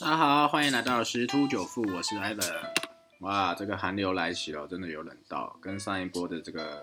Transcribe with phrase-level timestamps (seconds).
[0.00, 2.54] 大家好，欢迎来到十突九富，我是 Evan。
[3.18, 6.82] 哇，这个寒流来袭了，真的有冷到，跟上一波的这个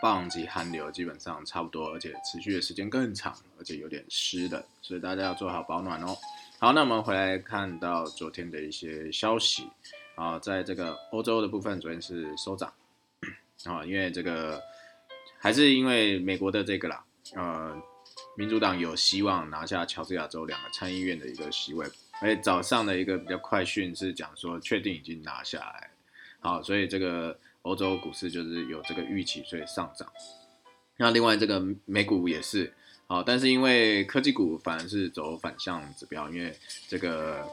[0.00, 6.16] 棒级寒流基本上差不多，而且持续的时间更长，而且有点湿的，所以大家要做好保暖哦。
[6.58, 9.68] 好，那我们回来看到昨天的一些消息
[10.14, 12.72] 啊，在这个欧洲的部分，昨天是收涨
[13.66, 14.62] 啊，因为这个
[15.38, 17.04] 还是因为美国的这个啦，
[17.34, 17.76] 呃，
[18.38, 21.86] 民主党有希望拿下乔治亚州两个参议院的一个席位。
[22.24, 25.90] 哎，早上的一个比较快讯是讲说确定已经拿下来，
[26.40, 30.10] 好，所以这个欧洲股市就是有这个预期，所以上涨。
[30.96, 32.72] 那另外这个美股也是，
[33.08, 36.56] 好，但是因为科技股反而是走反向指标，因为
[36.88, 37.46] 这个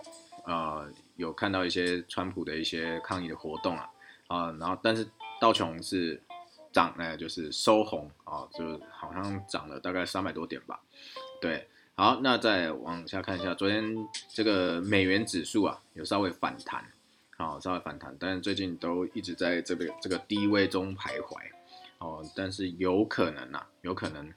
[0.45, 3.89] 呃有看到一些川普的一些抗议的活动啊，
[4.27, 5.05] 啊，然后但是
[5.41, 6.23] 道琼是
[6.71, 10.79] 涨，呢，就是收红啊，就好像涨了大概三百多点吧，
[11.41, 11.67] 对。
[11.93, 13.95] 好，那再往下看一下，昨天
[14.33, 16.83] 这个美元指数啊，有稍微反弹，
[17.37, 21.37] 好，稍微反弹，但是最近都一直在这个这个低位中徘徊，
[21.99, 24.33] 哦，但是有可能呐，有可能，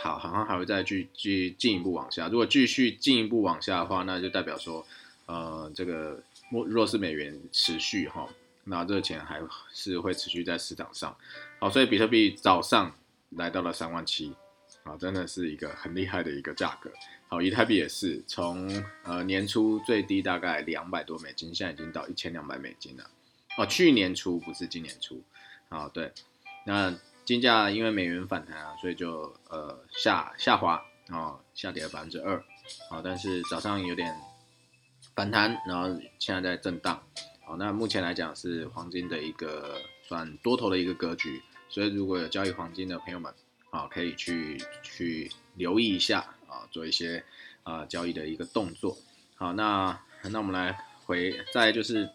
[0.00, 2.28] 好，好像还会再去去进一步往下。
[2.28, 4.86] 如果继续进一步往下的话，那就代表说，
[5.26, 8.28] 呃，这个若若是美元持续哈，
[8.62, 11.16] 那这个钱还是会持续在市场上。
[11.58, 12.94] 好，所以比特币早上
[13.30, 14.36] 来到了三万七。
[14.84, 16.90] 啊，真的是一个很厉害的一个价格。
[17.28, 18.68] 好，以太币也是从
[19.04, 23.08] 呃年初最低大概两百多美金，现在已经到一千两百美金了。
[23.56, 25.22] 哦，去年初不是今年初。
[25.68, 26.12] 啊，对，
[26.66, 32.42] 那金价因为美元反弹啊，所以就呃下下滑，哦，下跌了百分之二。
[32.90, 34.14] 好，但是早上有点
[35.14, 37.02] 反弹，然后现在在震荡。
[37.46, 43.32] 好，那目前来讲是黄金的一个算多头的一个格局，所以如果有交易黄金的朋友们。
[43.72, 47.24] 啊，可以去去留意一下啊，做一些
[47.62, 48.98] 啊交易的一个动作。
[49.34, 52.10] 好，那那我们来回再就是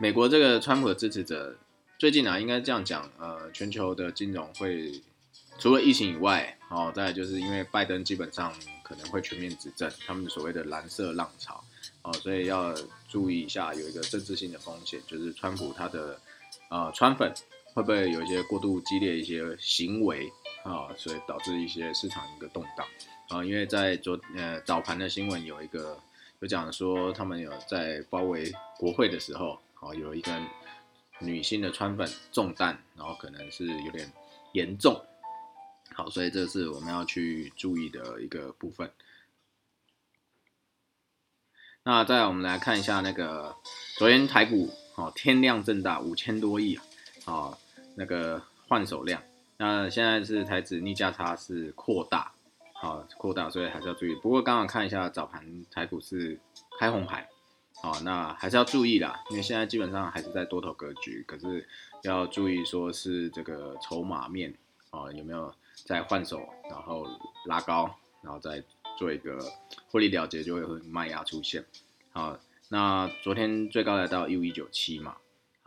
[0.00, 1.56] 美国这个川普的支持者，
[1.98, 5.00] 最近啊应该这样讲，呃，全球的金融会
[5.60, 11.62] 除了疫情以外，哦，再就是因为拜登基本上可能会全面执政，他们所谓的蓝色浪潮，
[12.02, 12.74] 哦，所以要
[13.08, 16.20] 注意一下，有一个政治性的风险，就是川普他的
[16.70, 17.32] 呃川粉
[17.78, 20.32] 会不会有一些过度激烈一些行为。
[20.64, 22.86] 啊，所以导致一些市场一个动荡
[23.28, 25.98] 啊，因为在昨呃早盘的新闻有一个
[26.40, 30.30] 有讲说，他们有在包围国会的时候，啊有一个
[31.20, 34.12] 女性的川粉中弹，然后可能是有点
[34.52, 35.00] 严重，
[35.94, 38.92] 好，所以这是我们要去注意的一个部分。
[41.84, 43.56] 那再我们来看一下那个
[43.96, 46.78] 昨天台股哦天量震大五千多亿
[47.24, 47.56] 啊，
[47.98, 49.20] 那个换手量。
[49.56, 52.30] 那现在是台指逆价差是扩大，
[52.74, 54.14] 好扩大，所以还是要注意。
[54.14, 56.38] 不过刚刚看一下早盘台股是
[56.78, 57.26] 开红盘，
[57.82, 61.66] 好，那还是要注意啦，因为现在基本上还是在多头格局，可是
[62.02, 64.54] 要注意说是这个筹码面
[64.90, 65.52] 啊有没有
[65.84, 67.04] 在换手，然后
[67.46, 67.92] 拉高，
[68.22, 68.62] 然后再
[68.96, 69.40] 做一个
[69.90, 71.64] 获利了结，就会有卖压出现。
[72.12, 72.38] 好，
[72.68, 75.16] 那昨天最高来到一五一九七嘛。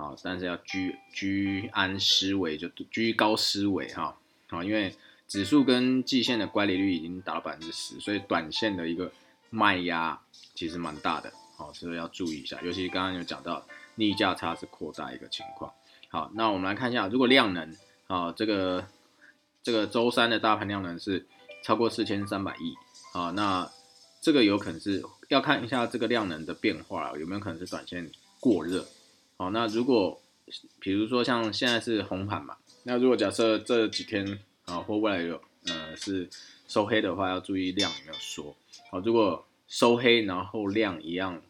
[0.01, 4.17] 好，但是要居居安思危，就居高思危哈。
[4.49, 4.95] 好，因为
[5.27, 9.11] 指数跟季线的乖离率已经达到百分之十，所以短线的一个
[9.51, 10.19] 卖压
[10.55, 11.31] 其实蛮大的。
[11.55, 12.59] 好，所以要注意一下。
[12.63, 13.63] 尤其刚刚有讲到
[13.93, 15.71] 逆价差是扩大一个情况。
[16.09, 18.87] 好，那我们来看一下，如果量能啊，这个
[19.61, 21.27] 这个周三的大盘量能是
[21.63, 22.73] 超过四千三百亿
[23.13, 23.71] 啊，那
[24.19, 28.87] 这个有可能是要看一下这个量能的变化，有没有可能是短线过热。
[29.41, 30.21] 好，那如果
[30.79, 36.29] 比如说像现在是红盘嘛，那如果假设这几天啊或未来有呃是
[36.67, 38.55] 收黑的话，要注意量有没有缩。
[38.91, 41.41] 好，如果收黑然后量一样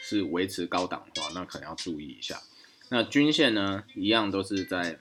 [0.00, 2.40] 是维持高档的话，那可能要注意一下。
[2.88, 5.00] 那均线呢，一样都是在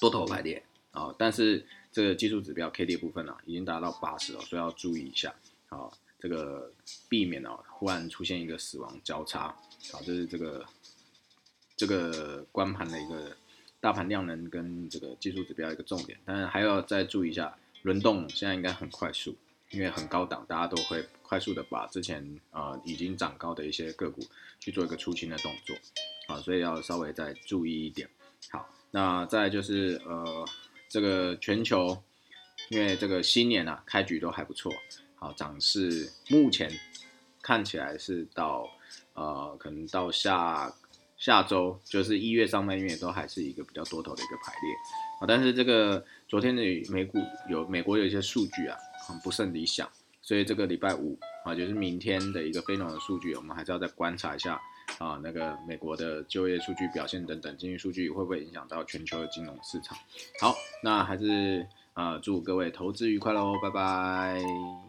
[0.00, 5.34] 多头排列啊，但是这个技术指标 K D 部分呢，已经达到八十了，所以要注意一下。
[5.70, 5.90] 啊，
[6.20, 6.72] 这个
[7.08, 9.48] 避免哦忽然出现一个死亡交叉。
[9.90, 10.64] 好，这是这个。
[11.78, 13.36] 这个光盘的一个
[13.80, 19.36] 大盘量能跟这个技术指标一个重点，但是还要再注意一下轮动，现在应该很快速，
[19.70, 24.20] 因为很高档，大家都会快速的把之前啊已经涨高的一些个股
[24.58, 25.76] 去做一个出清的动作，
[26.26, 28.10] 啊，所以要稍微再注意一点。
[28.50, 30.44] 好，那再就是呃
[30.88, 31.96] 这个全球，
[32.70, 34.72] 因为这个新年啊开局都还不错，
[35.14, 36.68] 好，涨势目前
[37.40, 38.68] 看起来是到
[39.14, 40.74] 呃可能到下。
[41.18, 44.72] 下周就是一月上半月都还是一个比较多头的一个排列
[45.20, 47.18] 啊，但是这个昨天的美股
[47.50, 48.76] 有美国有一些数据啊，
[49.06, 49.88] 很不甚理想，
[50.22, 54.60] 所以这个礼拜五啊，就是明天的一个非农的数据，我们还是要再观察一下
[54.98, 59.98] 啊，那个美国的就业数据表现等等经济数据会不会影响到全球的金融市场。
[60.40, 60.54] 好，
[60.84, 64.87] 那还是啊，祝各位投资愉快喽，拜拜。